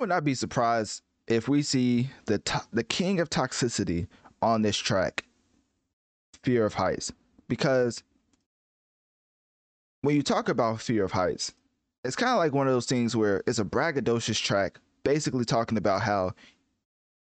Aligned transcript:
Would 0.00 0.08
not 0.08 0.24
be 0.24 0.34
surprised 0.34 1.02
if 1.28 1.46
we 1.48 1.62
see 1.62 2.10
the 2.24 2.38
to- 2.38 2.66
the 2.72 2.82
king 2.82 3.20
of 3.20 3.28
toxicity 3.30 4.08
on 4.42 4.62
this 4.62 4.76
track, 4.76 5.24
Fear 6.42 6.64
of 6.64 6.74
Heights, 6.74 7.12
because 7.48 8.02
when 10.00 10.16
you 10.16 10.22
talk 10.22 10.48
about 10.48 10.80
Fear 10.80 11.04
of 11.04 11.12
Heights, 11.12 11.52
it's 12.02 12.16
kind 12.16 12.30
of 12.32 12.38
like 12.38 12.54
one 12.54 12.66
of 12.66 12.72
those 12.72 12.86
things 12.86 13.14
where 13.14 13.42
it's 13.46 13.58
a 13.58 13.64
braggadocious 13.64 14.42
track, 14.42 14.80
basically 15.04 15.44
talking 15.44 15.76
about 15.76 16.00
how 16.00 16.32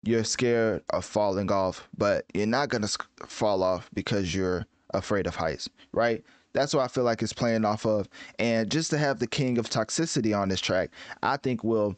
you're 0.03 0.23
scared 0.23 0.83
of 0.91 1.03
falling 1.03 1.52
off, 1.52 1.89
but 1.97 2.25
you're 2.33 2.45
not 2.45 2.69
gonna 2.69 2.88
fall 3.25 3.63
off 3.63 3.89
because 3.94 4.35
you're 4.35 4.66
afraid 4.94 5.25
of 5.25 5.35
heights, 5.35 5.67
right? 5.94 6.23
That's 6.53 6.73
what 6.75 6.83
I 6.83 6.88
feel 6.88 7.03
like 7.05 7.23
it's 7.23 7.33
playing 7.33 7.66
off 7.66 7.85
of, 7.85 8.07
and 8.38 8.69
just 8.69 8.91
to 8.91 8.97
have 9.00 9.17
the 9.19 9.28
king 9.28 9.57
of 9.57 9.69
toxicity 9.69 10.38
on 10.38 10.50
this 10.50 10.61
track, 10.61 10.91
I 11.23 11.38
think 11.38 11.63
will 11.63 11.95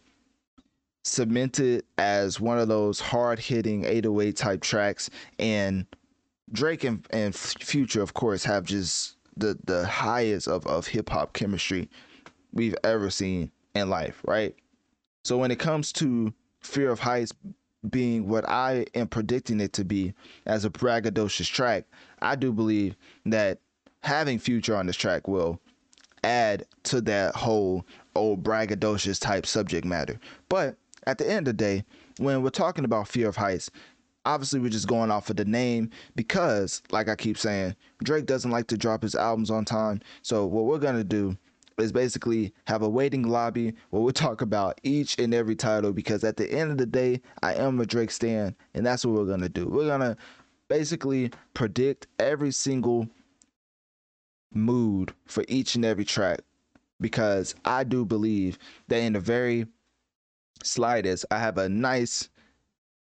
cemented 1.04 1.84
as 1.98 2.40
one 2.40 2.58
of 2.58 2.68
those 2.68 3.00
hard 3.00 3.40
hitting 3.40 3.84
808 3.86 4.36
type 4.36 4.62
tracks. 4.62 5.10
And 5.38 5.86
Drake 6.52 6.84
and, 6.84 7.06
and 7.12 7.36
Future, 7.36 8.02
of 8.02 8.14
course, 8.14 8.44
have 8.44 8.64
just 8.66 9.18
the, 9.36 9.58
the 9.66 9.86
highest 9.86 10.48
of, 10.48 10.66
of 10.66 10.88
hip 10.88 11.10
hop 11.10 11.34
chemistry 11.34 11.90
we've 12.52 12.76
ever 12.84 13.10
seen 13.10 13.52
in 13.76 13.90
life, 13.90 14.22
right? 14.26 14.56
So 15.24 15.38
when 15.38 15.52
it 15.52 15.60
comes 15.60 15.92
to 15.94 16.34
Fear 16.62 16.92
of 16.92 17.00
Heights 17.00 17.34
being 17.90 18.28
what 18.28 18.48
I 18.48 18.86
am 18.94 19.08
predicting 19.08 19.60
it 19.60 19.74
to 19.74 19.84
be 19.84 20.14
as 20.46 20.64
a 20.64 20.70
braggadocious 20.70 21.52
track, 21.52 21.86
I 22.22 22.36
do 22.36 22.54
believe 22.54 22.96
that 23.26 23.60
having 24.02 24.40
Future 24.40 24.76
on 24.76 24.86
this 24.86 24.96
track 24.96 25.28
will 25.28 25.60
add 26.24 26.66
to 26.84 27.02
that 27.02 27.36
whole 27.36 27.86
old 28.16 28.44
braggadocious 28.44 29.20
type 29.20 29.46
subject 29.46 29.86
matter. 29.86 30.20
But 30.48 30.78
at 31.08 31.18
the 31.18 31.30
end 31.30 31.48
of 31.48 31.58
the 31.58 31.64
day, 31.64 31.84
when 32.18 32.42
we're 32.42 32.50
talking 32.50 32.86
about 32.86 33.08
fear 33.08 33.28
of 33.28 33.36
heights, 33.36 33.70
obviously 34.26 34.60
we're 34.60 34.70
just 34.70 34.88
going 34.88 35.12
off 35.12 35.30
of 35.30 35.36
the 35.36 35.46
name 35.46 35.90
because, 36.16 36.82
like 36.92 37.10
I 37.10 37.16
keep 37.16 37.38
saying, 37.38 37.76
Drake 38.04 38.26
doesn't 38.26 38.52
like 38.52 38.68
to 38.68 38.78
drop 38.78 39.04
his 39.04 39.16
albums 39.16 39.52
on 39.52 39.66
time. 39.66 40.02
So 40.22 40.46
what 40.46 40.66
we're 40.66 40.80
gonna 40.80 41.04
do 41.04 41.38
is 41.80 41.92
basically 41.92 42.54
have 42.68 42.84
a 42.84 42.90
waiting 42.90 43.24
lobby 43.24 43.74
where 43.90 44.02
we'll 44.02 44.14
talk 44.14 44.42
about 44.42 44.80
each 44.84 45.18
and 45.20 45.34
every 45.34 45.56
title 45.56 45.92
because 45.92 46.24
at 46.24 46.38
the 46.38 46.52
end 46.52 46.72
of 46.72 46.78
the 46.78 46.86
day, 46.86 47.22
I 47.42 47.56
am 47.56 47.80
a 47.80 47.86
Drake 47.86 48.12
stan, 48.12 48.56
and 48.74 48.86
that's 48.86 49.06
what 49.06 49.16
we're 49.16 49.26
gonna 49.26 49.50
do. 49.50 49.68
We're 49.68 49.88
gonna 49.88 50.16
basically 50.70 51.32
predict 51.54 52.08
every 52.20 52.52
single 52.52 53.08
mood 54.54 55.14
for 55.26 55.44
each 55.48 55.76
and 55.76 55.84
every 55.84 56.06
track 56.06 56.42
because 57.02 57.56
I 57.66 57.84
do 57.84 58.06
believe 58.06 58.58
that 58.88 59.00
in 59.00 59.14
the 59.14 59.20
very 59.20 59.66
slightest, 60.62 61.26
I 61.32 61.40
have 61.40 61.58
a 61.58 61.70
nice 61.70 62.30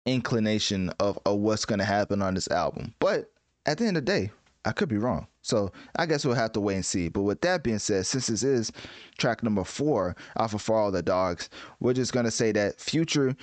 inclination 0.06 0.90
of, 1.00 1.18
of 1.24 1.38
what's 1.38 1.64
going 1.64 1.78
to 1.78 1.84
happen 1.84 2.22
on 2.22 2.34
this 2.34 2.48
album. 2.50 2.94
But 2.98 3.30
at 3.66 3.78
the 3.78 3.86
end 3.86 3.96
of 3.96 4.04
the 4.04 4.12
day, 4.12 4.30
I 4.64 4.72
could 4.72 4.88
be 4.88 4.98
wrong. 4.98 5.26
So 5.42 5.72
I 5.96 6.06
guess 6.06 6.24
we'll 6.24 6.34
have 6.34 6.52
to 6.52 6.60
wait 6.60 6.76
and 6.76 6.84
see. 6.84 7.08
But 7.08 7.22
with 7.22 7.40
that 7.42 7.62
being 7.62 7.78
said, 7.78 8.06
since 8.06 8.28
this 8.28 8.42
is 8.42 8.72
track 9.18 9.42
number 9.42 9.64
four 9.64 10.16
off 10.36 10.54
of 10.54 10.62
For 10.62 10.78
All 10.78 10.90
the 10.90 11.02
Dogs, 11.02 11.50
we're 11.80 11.92
just 11.92 12.12
going 12.12 12.24
to 12.24 12.30
say 12.30 12.52
that 12.52 12.80
Future 12.80 13.36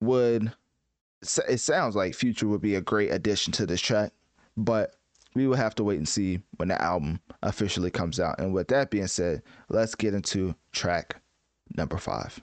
would, 0.00 0.52
it 1.48 1.60
sounds 1.60 1.94
like 1.94 2.14
Future 2.14 2.48
would 2.48 2.60
be 2.60 2.74
a 2.74 2.80
great 2.80 3.12
addition 3.12 3.52
to 3.54 3.66
this 3.66 3.80
track. 3.80 4.12
But 4.56 4.96
we 5.34 5.46
will 5.46 5.56
have 5.56 5.76
to 5.76 5.84
wait 5.84 5.98
and 5.98 6.08
see 6.08 6.40
when 6.56 6.68
the 6.68 6.82
album 6.82 7.20
officially 7.44 7.92
comes 7.92 8.18
out. 8.18 8.40
And 8.40 8.52
with 8.52 8.68
that 8.68 8.90
being 8.90 9.06
said, 9.06 9.42
let's 9.68 9.94
get 9.94 10.14
into 10.14 10.56
track 10.72 11.20
number 11.76 11.96
five. 11.96 12.40